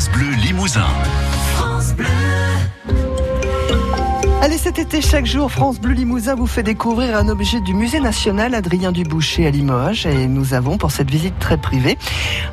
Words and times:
France 0.00 0.12
Bleu 0.12 0.34
Limousin. 0.46 0.86
France 1.56 1.92
Bleu. 1.92 2.06
Allez, 4.40 4.56
cet 4.56 4.78
été, 4.78 5.02
chaque 5.02 5.26
jour, 5.26 5.52
France 5.52 5.78
Bleu 5.78 5.92
Limousin 5.92 6.34
vous 6.34 6.46
fait 6.46 6.62
découvrir 6.62 7.18
un 7.18 7.28
objet 7.28 7.60
du 7.60 7.74
musée 7.74 8.00
national 8.00 8.54
Adrien 8.54 8.92
Duboucher 8.92 9.46
à 9.46 9.50
Limoges. 9.50 10.06
Et 10.06 10.26
nous 10.26 10.54
avons, 10.54 10.78
pour 10.78 10.90
cette 10.90 11.10
visite 11.10 11.38
très 11.38 11.58
privée, 11.58 11.98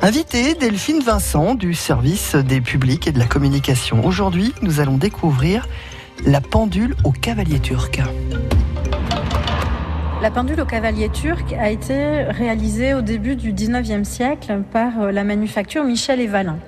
invité 0.02 0.56
Delphine 0.56 1.00
Vincent 1.00 1.54
du 1.54 1.72
service 1.72 2.34
des 2.34 2.60
publics 2.60 3.06
et 3.06 3.12
de 3.12 3.18
la 3.18 3.24
communication. 3.24 4.04
Aujourd'hui, 4.04 4.52
nous 4.60 4.80
allons 4.80 4.98
découvrir 4.98 5.66
la 6.26 6.42
pendule 6.42 6.96
au 7.04 7.12
cavalier 7.12 7.60
turc. 7.60 8.02
La 10.20 10.30
pendule 10.30 10.60
au 10.60 10.66
cavalier 10.66 11.08
turc 11.08 11.54
a 11.58 11.70
été 11.70 12.24
réalisée 12.24 12.92
au 12.92 13.00
début 13.00 13.36
du 13.36 13.54
19e 13.54 14.02
siècle 14.04 14.64
par 14.70 15.00
euh, 15.00 15.12
la 15.12 15.22
manufacture 15.22 15.84
Michel 15.84 16.20
et 16.20 16.26
Valin. 16.26 16.58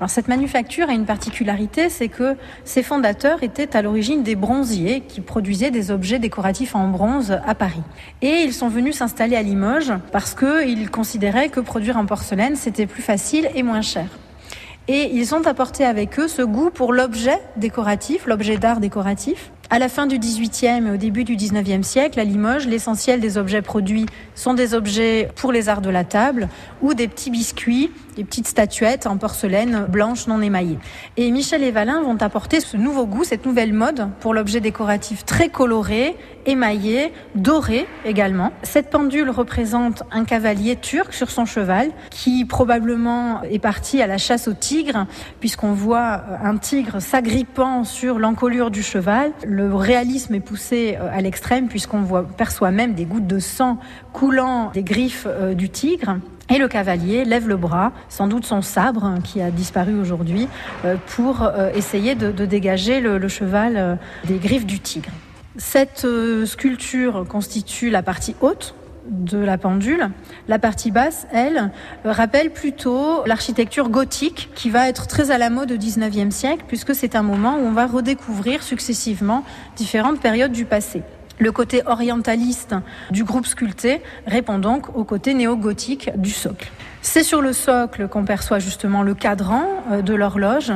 Alors 0.00 0.10
cette 0.10 0.28
manufacture 0.28 0.88
a 0.88 0.92
une 0.92 1.06
particularité, 1.06 1.88
c'est 1.88 2.08
que 2.08 2.36
ses 2.64 2.84
fondateurs 2.84 3.42
étaient 3.42 3.76
à 3.76 3.82
l'origine 3.82 4.22
des 4.22 4.36
bronziers 4.36 5.00
qui 5.00 5.20
produisaient 5.20 5.72
des 5.72 5.90
objets 5.90 6.20
décoratifs 6.20 6.76
en 6.76 6.86
bronze 6.86 7.36
à 7.44 7.54
Paris. 7.56 7.82
Et 8.22 8.42
ils 8.44 8.52
sont 8.52 8.68
venus 8.68 8.96
s'installer 8.96 9.34
à 9.34 9.42
Limoges 9.42 9.92
parce 10.12 10.34
qu'ils 10.34 10.90
considéraient 10.90 11.48
que 11.48 11.58
produire 11.58 11.96
en 11.96 12.06
porcelaine 12.06 12.54
c'était 12.54 12.86
plus 12.86 13.02
facile 13.02 13.50
et 13.56 13.64
moins 13.64 13.82
cher. 13.82 14.06
Et 14.86 15.10
ils 15.12 15.34
ont 15.34 15.46
apporté 15.46 15.84
avec 15.84 16.18
eux 16.18 16.28
ce 16.28 16.42
goût 16.42 16.70
pour 16.70 16.92
l'objet 16.92 17.38
décoratif, 17.56 18.24
l'objet 18.26 18.56
d'art 18.56 18.80
décoratif, 18.80 19.50
à 19.70 19.78
la 19.78 19.88
fin 19.88 20.06
du 20.06 20.18
XVIIIe 20.18 20.86
et 20.86 20.90
au 20.90 20.96
début 20.96 21.24
du 21.24 21.36
XIXe 21.36 21.86
siècle, 21.86 22.18
à 22.18 22.24
Limoges, 22.24 22.66
l'essentiel 22.66 23.20
des 23.20 23.36
objets 23.36 23.60
produits 23.60 24.06
sont 24.34 24.54
des 24.54 24.72
objets 24.72 25.28
pour 25.36 25.52
les 25.52 25.68
arts 25.68 25.82
de 25.82 25.90
la 25.90 26.04
table 26.04 26.48
ou 26.80 26.94
des 26.94 27.06
petits 27.06 27.30
biscuits, 27.30 27.90
des 28.16 28.24
petites 28.24 28.46
statuettes 28.46 29.06
en 29.06 29.18
porcelaine 29.18 29.86
blanche 29.88 30.26
non 30.26 30.40
émaillée. 30.40 30.78
Et 31.18 31.30
Michel 31.30 31.62
et 31.62 31.70
Valin 31.70 32.00
vont 32.00 32.16
apporter 32.16 32.60
ce 32.60 32.76
nouveau 32.78 33.06
goût, 33.06 33.24
cette 33.24 33.44
nouvelle 33.44 33.74
mode 33.74 34.08
pour 34.20 34.32
l'objet 34.32 34.60
décoratif 34.60 35.26
très 35.26 35.50
coloré, 35.50 36.16
émaillé, 36.46 37.12
doré 37.34 37.86
également. 38.06 38.52
Cette 38.62 38.88
pendule 38.88 39.28
représente 39.28 40.02
un 40.10 40.24
cavalier 40.24 40.76
turc 40.76 41.12
sur 41.12 41.30
son 41.30 41.44
cheval 41.44 41.90
qui 42.10 42.46
probablement 42.46 43.42
est 43.42 43.58
parti 43.58 44.00
à 44.00 44.06
la 44.06 44.16
chasse 44.16 44.48
au 44.48 44.54
tigre 44.54 45.06
puisqu'on 45.40 45.72
voit 45.72 46.22
un 46.42 46.56
tigre 46.56 47.00
s'agrippant 47.00 47.84
sur 47.84 48.18
l'encolure 48.18 48.70
du 48.70 48.82
cheval 48.82 49.32
le 49.58 49.74
réalisme 49.74 50.34
est 50.34 50.40
poussé 50.40 50.96
euh, 51.00 51.08
à 51.12 51.20
l'extrême 51.20 51.68
puisqu'on 51.68 52.04
perçoit 52.36 52.70
même 52.70 52.94
des 52.94 53.04
gouttes 53.04 53.26
de 53.26 53.40
sang 53.40 53.78
coulant 54.12 54.70
des 54.72 54.82
griffes 54.82 55.26
euh, 55.26 55.54
du 55.54 55.68
tigre. 55.68 56.18
Et 56.50 56.58
le 56.58 56.68
cavalier 56.68 57.24
lève 57.24 57.46
le 57.46 57.56
bras, 57.58 57.92
sans 58.08 58.26
doute 58.26 58.46
son 58.46 58.62
sabre 58.62 59.04
hein, 59.04 59.18
qui 59.22 59.42
a 59.42 59.50
disparu 59.50 59.98
aujourd'hui, 60.00 60.48
euh, 60.86 60.96
pour 61.08 61.46
essayer 61.74 62.14
de, 62.14 62.30
dégager 62.46 63.00
le, 63.00 63.28
cheval 63.28 63.98
des 64.24 64.38
griffes 64.38 64.64
du 64.64 64.80
tigre. 64.80 65.10
Cette 65.58 66.06
sculpture 66.46 67.26
constitue 67.28 67.90
la 67.90 68.02
partie 68.02 68.34
haute 68.40 68.74
de 69.08 69.38
la 69.38 69.58
pendule. 69.58 70.10
La 70.48 70.58
partie 70.58 70.90
basse, 70.90 71.26
elle, 71.32 71.70
rappelle 72.04 72.50
plutôt 72.50 73.24
l'architecture 73.26 73.88
gothique 73.88 74.50
qui 74.54 74.70
va 74.70 74.88
être 74.88 75.06
très 75.06 75.30
à 75.30 75.38
la 75.38 75.50
mode 75.50 75.72
au 75.72 75.76
19e 75.76 76.30
siècle 76.30 76.64
puisque 76.68 76.94
c'est 76.94 77.16
un 77.16 77.22
moment 77.22 77.56
où 77.56 77.66
on 77.66 77.72
va 77.72 77.86
redécouvrir 77.86 78.62
successivement 78.62 79.44
différentes 79.76 80.20
périodes 80.20 80.52
du 80.52 80.64
passé. 80.64 81.02
Le 81.40 81.52
côté 81.52 81.82
orientaliste 81.86 82.74
du 83.10 83.22
groupe 83.22 83.46
sculpté 83.46 84.02
répond 84.26 84.58
donc 84.58 84.96
au 84.96 85.04
côté 85.04 85.34
néo-gothique 85.34 86.10
du 86.16 86.30
socle. 86.30 86.70
C'est 87.00 87.22
sur 87.22 87.40
le 87.40 87.52
socle 87.52 88.08
qu'on 88.08 88.24
perçoit 88.24 88.58
justement 88.58 89.02
le 89.02 89.14
cadran 89.14 89.64
euh, 89.90 90.02
de 90.02 90.14
l'horloge, 90.14 90.72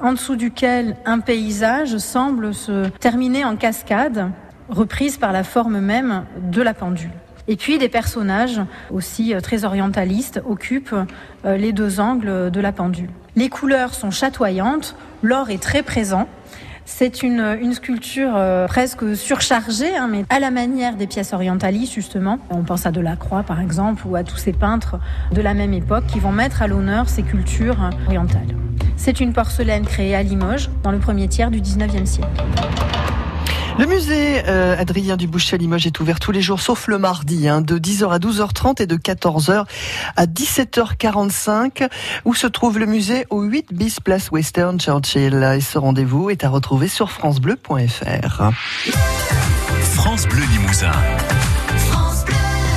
en 0.00 0.12
dessous 0.12 0.36
duquel 0.36 0.96
un 1.06 1.20
paysage 1.20 1.96
semble 1.96 2.52
se 2.52 2.88
terminer 3.00 3.46
en 3.46 3.56
cascade, 3.56 4.30
reprise 4.68 5.16
par 5.16 5.32
la 5.32 5.42
forme 5.42 5.80
même 5.80 6.24
de 6.50 6.60
la 6.60 6.74
pendule. 6.74 7.10
Et 7.46 7.56
puis 7.56 7.78
des 7.78 7.88
personnages 7.88 8.60
aussi 8.90 9.34
euh, 9.34 9.40
très 9.40 9.64
orientalistes 9.64 10.40
occupent 10.46 10.94
euh, 11.44 11.56
les 11.56 11.72
deux 11.72 12.00
angles 12.00 12.50
de 12.50 12.60
la 12.60 12.72
pendule. 12.72 13.10
Les 13.36 13.48
couleurs 13.48 13.94
sont 13.94 14.10
chatoyantes, 14.10 14.96
l'or 15.22 15.50
est 15.50 15.62
très 15.62 15.82
présent. 15.82 16.28
C'est 16.86 17.22
une, 17.22 17.72
sculpture 17.72 18.34
euh, 18.36 18.66
presque 18.66 19.16
surchargée, 19.16 19.96
hein, 19.96 20.06
mais 20.10 20.24
à 20.28 20.38
la 20.38 20.50
manière 20.50 20.96
des 20.96 21.06
pièces 21.06 21.32
orientalistes, 21.32 21.94
justement. 21.94 22.38
On 22.50 22.62
pense 22.62 22.84
à 22.84 22.90
Delacroix, 22.90 23.42
par 23.42 23.60
exemple, 23.60 24.06
ou 24.06 24.16
à 24.16 24.22
tous 24.22 24.36
ces 24.36 24.52
peintres 24.52 24.98
de 25.32 25.40
la 25.40 25.54
même 25.54 25.72
époque 25.72 26.06
qui 26.06 26.20
vont 26.20 26.32
mettre 26.32 26.60
à 26.60 26.66
l'honneur 26.66 27.08
ces 27.08 27.22
cultures 27.22 27.90
orientales. 28.06 28.54
C'est 28.96 29.20
une 29.20 29.32
porcelaine 29.32 29.86
créée 29.86 30.14
à 30.14 30.22
Limoges 30.22 30.68
dans 30.82 30.92
le 30.92 30.98
premier 30.98 31.26
tiers 31.26 31.50
du 31.50 31.60
19e 31.60 32.04
siècle. 32.04 32.28
Le 33.76 33.86
musée 33.86 34.42
euh, 34.46 34.76
Adrien 34.78 35.16
Duboucher 35.16 35.56
à 35.56 35.58
Limoges 35.58 35.86
est 35.86 35.98
ouvert 35.98 36.20
tous 36.20 36.30
les 36.30 36.40
jours, 36.40 36.60
sauf 36.60 36.86
le 36.86 36.98
mardi, 36.98 37.48
hein, 37.48 37.60
de 37.60 37.76
10h 37.76 38.08
à 38.08 38.18
12h30 38.18 38.80
et 38.80 38.86
de 38.86 38.96
14h 38.96 39.64
à 40.16 40.26
17h45, 40.26 41.88
où 42.24 42.34
se 42.34 42.46
trouve 42.46 42.78
le 42.78 42.86
musée 42.86 43.26
au 43.30 43.42
8 43.42 43.72
bis 43.72 43.98
Place 43.98 44.30
Western 44.30 44.78
Churchill. 44.78 45.54
Et 45.56 45.60
ce 45.60 45.78
rendez-vous 45.78 46.30
est 46.30 46.44
à 46.44 46.50
retrouver 46.50 46.86
sur 46.86 47.10
francebleu.fr. 47.10 48.42
France 49.94 50.26
Bleu 50.28 50.44
Limousin. 50.52 50.92